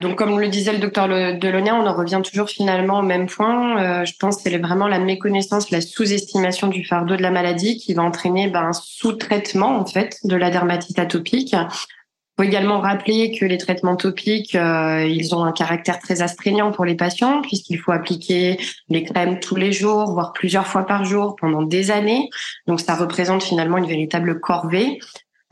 Donc, 0.00 0.16
comme 0.16 0.38
le 0.38 0.48
disait 0.48 0.72
le 0.72 0.78
docteur 0.78 1.08
Delonia, 1.08 1.74
on 1.74 1.84
en 1.84 1.94
revient 1.94 2.20
toujours 2.22 2.48
finalement 2.48 3.00
au 3.00 3.02
même 3.02 3.26
point. 3.26 3.82
Euh, 3.82 4.04
je 4.04 4.14
pense 4.16 4.36
que 4.36 4.42
c'est 4.42 4.58
vraiment 4.58 4.86
la 4.86 5.00
méconnaissance, 5.00 5.72
la 5.72 5.80
sous-estimation 5.80 6.68
du 6.68 6.84
fardeau 6.84 7.16
de 7.16 7.22
la 7.22 7.32
maladie 7.32 7.78
qui 7.78 7.94
va 7.94 8.04
entraîner 8.04 8.48
ben, 8.48 8.66
un 8.66 8.72
sous-traitement 8.72 9.76
en 9.76 9.86
fait 9.86 10.18
de 10.22 10.36
la 10.36 10.50
dermatite 10.50 11.00
atopique. 11.00 11.52
Il 11.52 12.44
faut 12.44 12.48
également 12.48 12.78
rappeler 12.78 13.36
que 13.36 13.44
les 13.44 13.58
traitements 13.58 13.96
topiques, 13.96 14.54
euh, 14.54 15.04
ils 15.04 15.34
ont 15.34 15.42
un 15.42 15.50
caractère 15.50 15.98
très 15.98 16.22
astreignant 16.22 16.70
pour 16.70 16.84
les 16.84 16.94
patients 16.94 17.42
puisqu'il 17.42 17.80
faut 17.80 17.90
appliquer 17.90 18.56
les 18.88 19.02
crèmes 19.02 19.40
tous 19.40 19.56
les 19.56 19.72
jours, 19.72 20.12
voire 20.12 20.32
plusieurs 20.32 20.68
fois 20.68 20.86
par 20.86 21.04
jour 21.04 21.34
pendant 21.34 21.62
des 21.62 21.90
années. 21.90 22.30
Donc 22.68 22.80
ça 22.80 22.94
représente 22.94 23.42
finalement 23.42 23.78
une 23.78 23.88
véritable 23.88 24.38
corvée. 24.38 25.00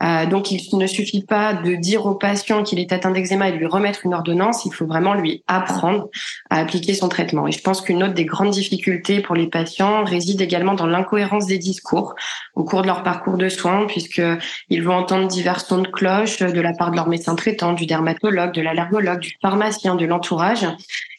Euh, 0.03 0.25
donc, 0.27 0.51
il 0.51 0.77
ne 0.77 0.87
suffit 0.87 1.23
pas 1.23 1.53
de 1.53 1.75
dire 1.75 2.05
au 2.05 2.15
patient 2.15 2.63
qu'il 2.63 2.79
est 2.79 2.93
atteint 2.93 3.11
d'eczéma 3.11 3.49
et 3.49 3.51
de 3.51 3.57
lui 3.57 3.65
remettre 3.65 4.05
une 4.05 4.13
ordonnance. 4.13 4.65
Il 4.65 4.73
faut 4.73 4.85
vraiment 4.85 5.13
lui 5.13 5.43
apprendre 5.47 6.09
à 6.49 6.59
appliquer 6.59 6.93
son 6.93 7.09
traitement. 7.09 7.47
Et 7.47 7.51
je 7.51 7.61
pense 7.61 7.81
qu'une 7.81 8.03
autre 8.03 8.13
des 8.13 8.25
grandes 8.25 8.51
difficultés 8.51 9.21
pour 9.21 9.35
les 9.35 9.47
patients 9.47 10.03
réside 10.03 10.41
également 10.41 10.75
dans 10.75 10.85
l'incohérence 10.85 11.47
des 11.47 11.57
discours 11.57 12.13
au 12.55 12.63
cours 12.63 12.83
de 12.83 12.87
leur 12.87 13.03
parcours 13.03 13.37
de 13.37 13.49
soins, 13.49 13.85
puisqu'ils 13.87 14.83
vont 14.83 14.93
entendre 14.93 15.27
divers 15.27 15.61
sons 15.61 15.81
de 15.81 15.87
cloche 15.87 16.39
de 16.39 16.61
la 16.61 16.73
part 16.73 16.91
de 16.91 16.95
leur 16.95 17.07
médecin 17.07 17.35
traitant, 17.35 17.73
du 17.73 17.85
dermatologue, 17.85 18.53
de 18.53 18.61
l'allergologue, 18.61 19.19
du 19.19 19.35
pharmacien, 19.41 19.95
de 19.95 20.05
l'entourage. 20.05 20.67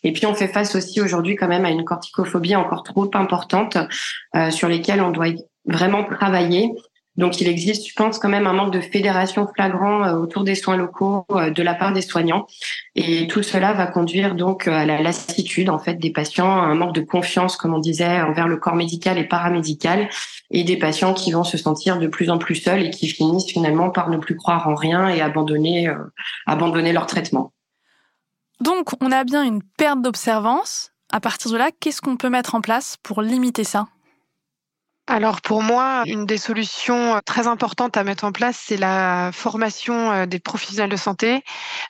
Et 0.05 0.13
puis, 0.13 0.27
on 0.27 0.35
fait 0.35 0.49
face 0.49 0.77
aussi 0.77 1.01
aujourd'hui 1.01 1.35
quand 1.35 1.49
même 1.49 1.65
à 1.65 1.71
une 1.71 1.85
corticophobie 1.85 2.55
encore 2.55 2.85
trop 2.85 3.11
importante 3.15 3.77
euh, 4.37 4.51
sur 4.51 4.69
lesquelles 4.69 5.01
on 5.01 5.11
doit 5.11 5.29
vraiment 5.67 6.05
travailler 6.05 6.71
donc, 7.19 7.41
il 7.41 7.49
existe, 7.49 7.89
je 7.89 7.95
pense, 7.95 8.21
quand 8.21 8.29
même 8.29 8.47
un 8.47 8.53
manque 8.53 8.73
de 8.73 8.81
fédération 8.81 9.49
flagrant 9.53 10.05
euh, 10.05 10.13
autour 10.15 10.45
des 10.45 10.55
soins 10.55 10.77
locaux 10.77 11.27
euh, 11.33 11.51
de 11.51 11.63
la 11.65 11.75
part 11.75 11.93
des 11.93 12.01
soignants. 12.01 12.47
Et 12.95 13.27
tout 13.27 13.43
cela 13.43 13.73
va 13.73 13.89
conduire 13.89 14.37
donc 14.37 14.69
à 14.69 14.87
la 14.87 15.03
lassitude, 15.03 15.69
en 15.69 15.81
fait, 15.81 15.95
des 15.95 16.11
patients, 16.11 16.49
à 16.49 16.67
un 16.67 16.77
manque 16.77 16.95
de 16.95 17.01
confiance, 17.01 17.57
comme 17.57 17.75
on 17.75 17.81
disait, 17.81 18.23
envers 18.23 18.47
le 18.47 18.57
corps 18.57 18.77
médical 18.77 19.19
et 19.19 19.25
paramédical, 19.25 20.09
et 20.53 20.63
des 20.63 20.77
patients 20.77 21.13
qui 21.13 21.33
vont 21.33 21.43
se 21.43 21.59
sentir 21.59 21.99
de 21.99 22.07
plus 22.07 22.31
en 22.31 22.39
plus 22.39 22.55
seuls 22.55 22.85
et 22.85 22.91
qui 22.91 23.09
finissent 23.09 23.51
finalement 23.51 23.91
par 23.91 24.11
ne 24.11 24.17
plus 24.17 24.37
croire 24.37 24.69
en 24.69 24.77
rien 24.77 25.09
et 25.09 25.21
abandonner, 25.21 25.89
euh, 25.89 25.97
abandonner 26.47 26.93
leur 26.93 27.07
traitement. 27.07 27.53
Donc, 28.61 28.91
on 29.03 29.11
a 29.11 29.25
bien 29.25 29.43
une 29.43 29.65
perte 29.77 30.03
d'observance. 30.03 30.93
À 31.11 31.19
partir 31.19 31.51
de 31.51 31.57
là, 31.57 31.71
qu'est-ce 31.81 32.01
qu'on 32.01 32.17
peut 32.17 32.31
mettre 32.31 32.55
en 32.55 32.61
place 32.61 32.97
pour 33.03 33.23
limiter 33.23 33.65
ça? 33.65 33.87
Alors 35.09 35.41
pour 35.41 35.63
moi, 35.63 36.03
une 36.05 36.27
des 36.27 36.37
solutions 36.37 37.17
euh, 37.17 37.21
très 37.25 37.47
importantes 37.47 37.97
à 37.97 38.05
mettre 38.05 38.25
en 38.25 38.33
place, 38.33 38.63
c'est 38.63 38.77
la 38.77 39.31
formation 39.33 40.13
euh, 40.13 40.27
des 40.27 40.39
professionnels 40.39 40.91
de 40.91 40.97
santé, 40.97 41.43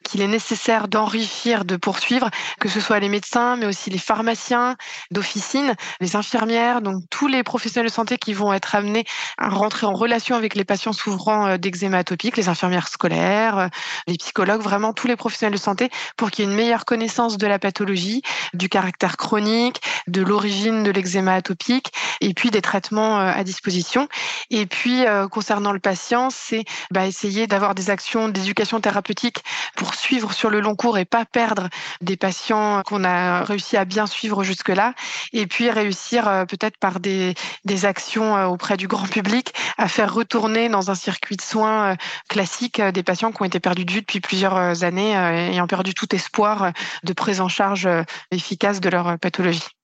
qu'il 0.05 0.23
est 0.23 0.29
nécessaire 0.29 0.87
d'enrichir, 0.87 1.65
de 1.65 1.77
poursuivre, 1.77 2.31
que 2.61 2.69
ce 2.69 2.79
soit 2.79 3.01
les 3.01 3.09
médecins, 3.09 3.57
mais 3.57 3.67
aussi 3.67 3.91
les 3.91 3.99
pharmaciens 3.99 4.77
d'officine, 5.11 5.75
les 6.01 6.15
infirmières, 6.15 6.81
donc 6.81 7.03
tous 7.11 7.27
les 7.27 7.43
professionnels 7.43 7.89
de 7.89 7.93
santé 7.93 8.19
qui 8.19 8.35
vont 8.35 8.53
être 8.53 8.77
amenés 8.77 9.05
à 9.37 9.49
rentrer 9.49 9.87
en 9.87 9.95
relation 9.95 10.37
avec 10.37 10.55
les 10.55 10.65
patients 10.65 10.93
souffrant 10.93 11.49
euh, 11.49 11.57
d'eczéma 11.57 11.99
atopique, 11.99 12.37
les 12.37 12.49
infirmières 12.49 12.87
scolaires, 12.87 13.69
les 14.07 14.17
psychologues, 14.17 14.63
vraiment 14.63 14.93
tous 14.93 15.09
les 15.09 15.17
professionnels 15.17 15.55
de 15.55 15.61
santé, 15.61 15.91
pour 16.17 16.31
qu'il 16.31 16.45
y 16.45 16.49
ait 16.49 16.51
une 16.53 16.57
meilleure 16.57 16.85
connaissance 16.85 17.37
de 17.37 17.49
la 17.49 17.59
pathologie, 17.59 18.23
du 18.55 18.69
caractère 18.69 19.17
chronique, 19.17 19.81
de 20.07 20.23
l'origine 20.23 20.85
de 20.85 20.93
l'eczéma 20.93 21.35
atopique, 21.35 21.93
et 22.21 22.33
puis 22.33 22.51
des 22.51 22.63
traitements 22.63 23.08
euh, 23.17 23.33
à 23.33 23.45
disposition. 23.45 24.09
Et 24.51 24.67
puis, 24.67 25.07
euh, 25.07 25.29
concernant 25.29 25.73
le 25.73 25.79
patient, 25.79 26.31
c'est 26.31 26.65
bah, 26.91 27.07
essayer 27.07 27.47
d'avoir 27.47 27.75
des 27.75 27.91
actions 27.91 28.29
d'éducation 28.29 28.81
thérapeutique 28.81 29.45
pour 29.77 29.95
suivre 29.95 30.33
sur 30.33 30.51
le 30.51 30.61
long 30.61 30.75
cours 30.75 30.99
et 30.99 31.05
pas 31.05 31.25
perdre 31.25 31.69
des 32.01 32.17
patients 32.17 32.83
qu'on 32.85 33.05
a 33.05 33.43
réussi 33.45 33.77
à 33.77 33.85
bien 33.85 34.07
suivre 34.07 34.43
jusque-là. 34.43 34.95
Et 35.33 35.47
puis, 35.47 35.71
réussir 35.71 36.29
euh, 36.29 36.45
peut-être 36.45 36.77
par 36.79 37.01
des, 37.01 37.35
des 37.65 37.85
actions 37.85 38.47
auprès 38.47 38.77
du 38.77 38.89
grand 38.89 39.07
public 39.09 39.55
à 39.79 39.89
faire 39.89 40.13
retourner 40.13 40.69
dans 40.69 40.91
un 40.91 40.95
circuit 40.95 41.37
de 41.37 41.43
soins 41.43 41.97
classique 42.29 42.81
des 42.81 43.03
patients 43.03 43.33
qui 43.33 43.43
ont 43.43 43.45
été 43.45 43.61
perdus 43.61 43.85
de 43.85 43.93
vue 43.93 44.01
depuis 44.01 44.21
plusieurs 44.21 44.85
années, 44.85 45.15
ayant 45.15 45.67
perdu 45.67 45.95
tout 45.95 46.15
espoir 46.15 46.73
de 47.05 47.13
prise 47.13 47.41
en 47.41 47.49
charge 47.49 47.89
efficace 48.31 48.81
de 48.81 48.89
leur 48.89 49.19
pathologie. 49.19 49.78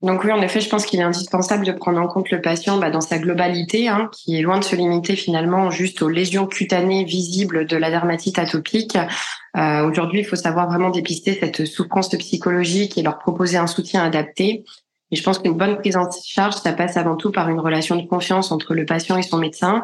Donc 0.00 0.22
oui, 0.22 0.30
en 0.30 0.40
effet, 0.40 0.60
je 0.60 0.68
pense 0.68 0.86
qu'il 0.86 1.00
est 1.00 1.04
indispensable 1.04 1.66
de 1.66 1.72
prendre 1.72 2.00
en 2.00 2.06
compte 2.06 2.30
le 2.30 2.40
patient 2.40 2.78
bah, 2.78 2.90
dans 2.90 3.00
sa 3.00 3.18
globalité, 3.18 3.88
hein, 3.88 4.08
qui 4.12 4.38
est 4.38 4.42
loin 4.42 4.58
de 4.58 4.64
se 4.64 4.76
limiter 4.76 5.16
finalement 5.16 5.70
juste 5.70 6.02
aux 6.02 6.08
lésions 6.08 6.46
cutanées 6.46 7.02
visibles 7.02 7.66
de 7.66 7.76
la 7.76 7.90
dermatite 7.90 8.38
atopique. 8.38 8.96
Euh, 9.56 9.88
Aujourd'hui, 9.88 10.20
il 10.20 10.24
faut 10.24 10.36
savoir 10.36 10.68
vraiment 10.68 10.90
dépister 10.90 11.36
cette 11.40 11.66
souffrance 11.66 12.10
psychologique 12.10 12.96
et 12.96 13.02
leur 13.02 13.18
proposer 13.18 13.56
un 13.56 13.66
soutien 13.66 14.04
adapté. 14.04 14.64
Et 15.10 15.16
je 15.16 15.22
pense 15.22 15.38
qu'une 15.38 15.54
bonne 15.54 15.78
prise 15.78 15.96
en 15.96 16.08
charge, 16.10 16.54
ça 16.56 16.72
passe 16.72 16.96
avant 16.96 17.16
tout 17.16 17.32
par 17.32 17.48
une 17.48 17.58
relation 17.58 17.96
de 17.96 18.06
confiance 18.06 18.52
entre 18.52 18.74
le 18.74 18.84
patient 18.84 19.16
et 19.16 19.22
son 19.22 19.38
médecin. 19.38 19.82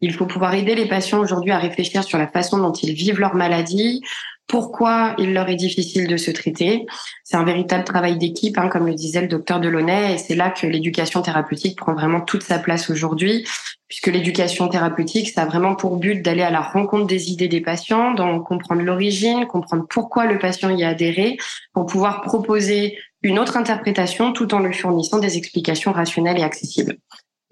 Il 0.00 0.12
faut 0.12 0.26
pouvoir 0.26 0.54
aider 0.54 0.74
les 0.74 0.88
patients 0.88 1.20
aujourd'hui 1.20 1.52
à 1.52 1.58
réfléchir 1.58 2.02
sur 2.02 2.18
la 2.18 2.26
façon 2.26 2.58
dont 2.58 2.72
ils 2.72 2.94
vivent 2.94 3.20
leur 3.20 3.34
maladie, 3.34 4.02
pourquoi 4.46 5.14
il 5.18 5.32
leur 5.32 5.48
est 5.48 5.56
difficile 5.56 6.06
de 6.06 6.16
se 6.16 6.30
traiter. 6.30 6.86
C'est 7.24 7.36
un 7.36 7.44
véritable 7.44 7.84
travail 7.84 8.18
d'équipe, 8.18 8.58
hein, 8.58 8.68
comme 8.68 8.86
le 8.86 8.94
disait 8.94 9.22
le 9.22 9.28
docteur 9.28 9.60
Delaunay, 9.60 10.14
et 10.14 10.18
c'est 10.18 10.34
là 10.34 10.50
que 10.50 10.66
l'éducation 10.66 11.22
thérapeutique 11.22 11.78
prend 11.78 11.94
vraiment 11.94 12.20
toute 12.20 12.42
sa 12.42 12.58
place 12.58 12.90
aujourd'hui, 12.90 13.46
puisque 13.88 14.08
l'éducation 14.08 14.68
thérapeutique, 14.68 15.30
ça 15.30 15.42
a 15.42 15.46
vraiment 15.46 15.74
pour 15.74 15.96
but 15.96 16.22
d'aller 16.22 16.42
à 16.42 16.50
la 16.50 16.60
rencontre 16.60 17.06
des 17.06 17.30
idées 17.30 17.48
des 17.48 17.60
patients, 17.60 18.12
d'en 18.12 18.40
comprendre 18.40 18.82
l'origine, 18.82 19.46
comprendre 19.46 19.86
pourquoi 19.88 20.26
le 20.26 20.38
patient 20.38 20.70
y 20.70 20.84
a 20.84 20.88
adhéré, 20.88 21.38
pour 21.72 21.86
pouvoir 21.86 22.20
proposer 22.20 22.98
une 23.22 23.38
autre 23.38 23.56
interprétation 23.56 24.32
tout 24.32 24.52
en 24.54 24.60
lui 24.60 24.74
fournissant 24.74 25.18
des 25.18 25.36
explications 25.38 25.92
rationnelles 25.92 26.38
et 26.38 26.42
accessibles. 26.42 26.96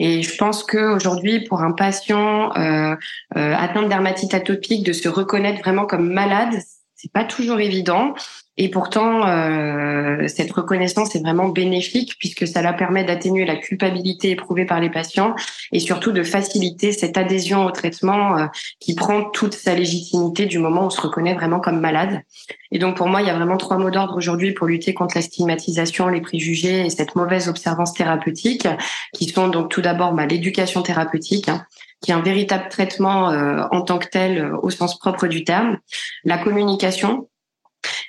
Et 0.01 0.23
je 0.23 0.37
pense 0.37 0.65
qu'aujourd'hui, 0.65 1.45
pour 1.45 1.61
un 1.61 1.73
patient 1.73 2.57
euh, 2.57 2.97
euh, 3.37 3.55
atteint 3.55 3.83
de 3.83 3.89
dermatite 3.89 4.33
atopique, 4.33 4.85
de 4.85 4.95
se 4.95 5.11
reconnaître 5.11 5.61
vraiment 5.61 5.85
comme 5.85 6.11
malade, 6.11 6.59
c'est 7.01 7.13
pas 7.13 7.25
toujours 7.25 7.61
évident. 7.61 8.15
Et 8.63 8.69
pourtant, 8.69 9.27
euh, 9.27 10.29
cette 10.29 10.53
reconnaissance 10.53 11.17
est 11.17 11.21
vraiment 11.21 11.49
bénéfique 11.49 12.17
puisque 12.19 12.47
ça 12.47 12.61
leur 12.61 12.77
permet 12.77 13.05
d'atténuer 13.05 13.47
la 13.47 13.57
culpabilité 13.57 14.33
éprouvée 14.33 14.67
par 14.67 14.81
les 14.81 14.91
patients 14.91 15.35
et 15.73 15.81
surtout 15.81 16.13
de 16.13 16.23
faciliter 16.23 16.93
cette 16.93 17.17
adhésion 17.17 17.65
au 17.65 17.71
traitement 17.71 18.37
euh, 18.37 18.47
qui 18.79 18.95
prend 18.95 19.25
toute 19.25 19.55
sa 19.55 19.75
légitimité 19.75 20.45
du 20.45 20.59
moment 20.59 20.83
où 20.83 20.87
on 20.89 20.91
se 20.91 21.01
reconnaît 21.01 21.33
vraiment 21.33 21.59
comme 21.59 21.81
malade. 21.81 22.21
Et 22.71 22.79
donc 22.79 22.99
pour 22.99 23.07
moi, 23.07 23.23
il 23.23 23.29
y 23.29 23.31
a 23.31 23.35
vraiment 23.35 23.57
trois 23.57 23.79
mots 23.79 23.91
d'ordre 23.91 24.15
aujourd'hui 24.15 24.53
pour 24.53 24.67
lutter 24.67 24.93
contre 24.93 25.17
la 25.17 25.23
stigmatisation, 25.23 26.09
les 26.09 26.21
préjugés 26.21 26.85
et 26.85 26.91
cette 26.91 27.17
mauvaise 27.17 27.49
observance 27.49 27.95
thérapeutique, 27.95 28.69
qui 29.15 29.31
sont 29.31 29.49
donc 29.49 29.71
tout 29.71 29.81
d'abord 29.81 30.13
bah, 30.13 30.27
l'éducation 30.27 30.83
thérapeutique. 30.83 31.49
Hein, 31.49 31.65
qui 32.03 32.13
est 32.13 32.15
un 32.15 32.23
véritable 32.23 32.69
traitement 32.71 33.31
euh, 33.31 33.63
en 33.73 33.83
tant 33.83 33.99
que 33.99 34.07
tel 34.07 34.55
au 34.63 34.71
sens 34.71 34.99
propre 34.99 35.27
du 35.27 35.45
terme, 35.45 35.77
la 36.25 36.39
communication, 36.39 37.29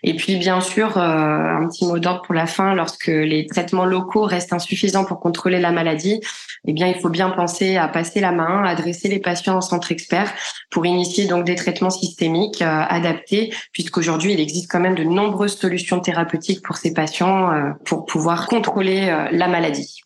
et 0.04 0.16
puis 0.16 0.38
bien 0.38 0.62
sûr, 0.62 0.98
euh, 0.98 1.02
un 1.02 1.68
petit 1.68 1.86
mot 1.86 2.00
d'ordre 2.00 2.22
pour 2.24 2.34
la 2.34 2.48
fin, 2.48 2.74
lorsque 2.74 3.08
les 3.08 3.46
traitements 3.46 3.86
locaux 3.86 4.24
restent 4.24 4.54
insuffisants 4.54 5.06
pour 5.06 5.20
contrôler 5.20 5.60
la 5.60 5.72
maladie, 5.72 6.20
eh 6.66 6.74
bien 6.74 6.88
il 6.88 7.00
faut 7.00 7.10
bien 7.10 7.30
penser 7.30 7.78
à 7.78 7.88
passer 7.88 8.20
la 8.20 8.32
main, 8.32 8.64
à 8.64 8.70
adresser 8.70 9.10
les 9.10 9.20
patients 9.20 9.58
en 9.58 9.62
centre 9.62 9.92
expert 9.92 10.34
pour 10.70 10.86
initier 10.86 11.28
donc 11.28 11.46
des 11.46 11.56
traitements 11.56 11.90
systémiques 11.90 12.62
adaptés, 12.62 13.54
puisqu'aujourd'hui 13.74 14.34
il 14.34 14.40
existe 14.40 14.72
quand 14.72 14.80
même 14.80 14.96
de 14.96 15.04
nombreuses 15.04 15.58
solutions 15.58 16.00
thérapeutiques 16.00 16.64
pour 16.64 16.78
ces 16.78 16.94
patients 16.94 17.52
pour 17.86 18.06
pouvoir 18.06 18.48
contrôler 18.48 19.28
la 19.32 19.48
maladie. 19.48 20.02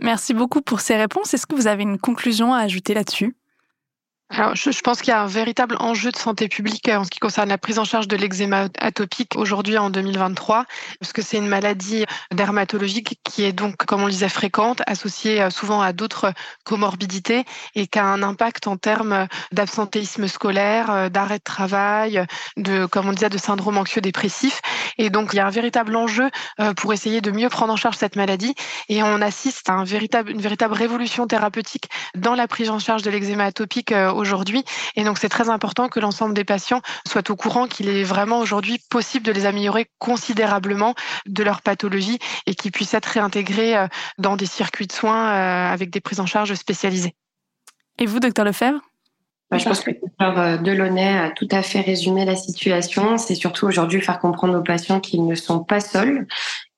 Merci 0.00 0.32
beaucoup 0.34 0.62
pour 0.62 0.80
ces 0.80 0.96
réponses. 0.96 1.34
Est-ce 1.34 1.46
que 1.46 1.54
vous 1.54 1.66
avez 1.66 1.82
une 1.82 1.98
conclusion 1.98 2.54
à 2.54 2.60
ajouter 2.60 2.94
là-dessus? 2.94 3.34
Alors, 4.32 4.54
je, 4.54 4.80
pense 4.80 5.00
qu'il 5.00 5.08
y 5.08 5.14
a 5.14 5.22
un 5.22 5.26
véritable 5.26 5.76
enjeu 5.80 6.12
de 6.12 6.16
santé 6.16 6.48
publique 6.48 6.88
euh, 6.88 6.98
en 6.98 7.04
ce 7.04 7.10
qui 7.10 7.18
concerne 7.18 7.48
la 7.48 7.58
prise 7.58 7.80
en 7.80 7.84
charge 7.84 8.06
de 8.06 8.16
l'eczéma 8.16 8.68
atopique 8.78 9.34
aujourd'hui 9.34 9.76
en 9.76 9.90
2023, 9.90 10.66
parce 11.00 11.12
que 11.12 11.20
c'est 11.20 11.38
une 11.38 11.48
maladie 11.48 12.04
dermatologique 12.32 13.18
qui 13.24 13.42
est 13.42 13.52
donc, 13.52 13.74
comme 13.76 14.02
on 14.02 14.06
le 14.06 14.12
disait, 14.12 14.28
fréquente, 14.28 14.82
associée 14.86 15.42
euh, 15.42 15.50
souvent 15.50 15.82
à 15.82 15.92
d'autres 15.92 16.32
comorbidités 16.62 17.44
et 17.74 17.88
qui 17.88 17.98
a 17.98 18.04
un 18.04 18.22
impact 18.22 18.68
en 18.68 18.76
termes 18.76 19.26
d'absentéisme 19.50 20.28
scolaire, 20.28 20.90
euh, 20.92 21.08
d'arrêt 21.08 21.38
de 21.38 21.44
travail, 21.44 22.24
de, 22.56 22.86
comme 22.86 23.08
on 23.08 23.12
disait, 23.12 23.30
de 23.30 23.38
syndrome 23.38 23.78
anxieux 23.78 24.00
dépressif. 24.00 24.60
Et 24.96 25.10
donc, 25.10 25.30
il 25.32 25.38
y 25.38 25.40
a 25.40 25.46
un 25.46 25.50
véritable 25.50 25.96
enjeu 25.96 26.30
pour 26.76 26.92
essayer 26.92 27.20
de 27.20 27.30
mieux 27.30 27.48
prendre 27.48 27.72
en 27.72 27.76
charge 27.76 27.96
cette 27.96 28.16
maladie. 28.16 28.54
Et 28.88 29.02
on 29.02 29.20
assiste 29.22 29.68
à 29.70 29.74
une 29.74 30.40
véritable 30.40 30.74
révolution 30.74 31.26
thérapeutique 31.26 31.88
dans 32.14 32.34
la 32.34 32.46
prise 32.46 32.70
en 32.70 32.78
charge 32.78 33.02
de 33.02 33.10
l'eczéma 33.10 33.44
atopique 33.44 33.92
aujourd'hui. 34.20 34.64
Et 34.96 35.04
donc, 35.04 35.18
c'est 35.18 35.28
très 35.28 35.48
important 35.48 35.88
que 35.88 36.00
l'ensemble 36.00 36.34
des 36.34 36.44
patients 36.44 36.80
soient 37.06 37.30
au 37.30 37.36
courant 37.36 37.66
qu'il 37.66 37.88
est 37.88 38.04
vraiment 38.04 38.38
aujourd'hui 38.38 38.78
possible 38.90 39.24
de 39.26 39.32
les 39.32 39.46
améliorer 39.46 39.86
considérablement 39.98 40.94
de 41.26 41.42
leur 41.42 41.62
pathologie 41.62 42.18
et 42.46 42.54
qu'ils 42.54 42.72
puissent 42.72 42.94
être 42.94 43.06
réintégrés 43.06 43.76
euh, 43.76 43.86
dans 44.18 44.36
des 44.36 44.46
circuits 44.46 44.86
de 44.86 44.92
soins 44.92 45.30
euh, 45.30 45.72
avec 45.72 45.90
des 45.90 46.00
prises 46.00 46.20
en 46.20 46.26
charge 46.26 46.54
spécialisées. 46.54 47.14
Et 47.98 48.06
vous, 48.06 48.20
docteur 48.20 48.44
Lefebvre? 48.44 48.80
Bah, 49.50 49.58
je 49.58 49.64
pense 49.64 49.80
que 49.80 49.90
le 49.90 49.98
docteur 50.00 50.38
euh, 50.38 50.56
Delaunay 50.58 51.18
a 51.18 51.30
tout 51.30 51.48
à 51.50 51.62
fait 51.62 51.80
résumé 51.80 52.24
la 52.24 52.36
situation. 52.36 53.18
C'est 53.18 53.34
surtout 53.34 53.66
aujourd'hui 53.66 54.00
faire 54.00 54.20
comprendre 54.20 54.56
aux 54.56 54.62
patients 54.62 55.00
qu'ils 55.00 55.26
ne 55.26 55.34
sont 55.34 55.64
pas 55.64 55.80
seuls, 55.80 56.28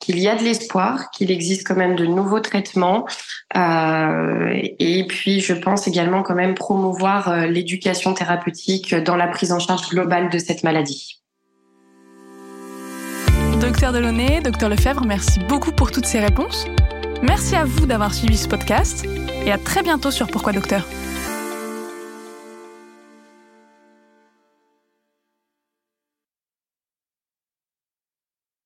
qu'il 0.02 0.18
y 0.18 0.28
a 0.28 0.35
de 0.35 0.42
l'espoir, 0.42 1.11
qu'il 1.12 1.30
existe 1.30 1.66
quand 1.66 1.76
même 1.76 1.94
de 1.94 2.04
nouveaux 2.04 2.40
traitements. 2.40 3.06
Euh, 3.56 4.50
et 4.52 5.06
puis, 5.06 5.40
je 5.40 5.54
pense 5.54 5.87
également 5.87 6.23
quand 6.23 6.35
même 6.35 6.54
promouvoir 6.54 7.28
euh, 7.28 7.47
l'éducation 7.47 8.12
thérapeutique 8.12 8.94
dans 8.94 9.14
la 9.14 9.28
prise 9.28 9.52
en 9.52 9.61
charge 9.61 9.88
globale 9.88 10.28
de 10.28 10.38
cette 10.38 10.64
maladie. 10.64 11.23
Docteur 13.61 13.92
Delaunay, 13.92 14.40
docteur 14.40 14.68
Lefebvre, 14.68 15.04
merci 15.06 15.38
beaucoup 15.49 15.71
pour 15.71 15.92
toutes 15.92 16.06
ces 16.06 16.18
réponses. 16.18 16.66
Merci 17.23 17.54
à 17.54 17.64
vous 17.64 17.87
d'avoir 17.87 18.12
suivi 18.12 18.37
ce 18.37 18.49
podcast 18.49 19.06
et 19.47 19.52
à 19.52 19.59
très 19.59 19.85
bientôt 19.85 20.11
sur 20.11 20.26
Pourquoi 20.26 20.52
Docteur? 20.52 20.85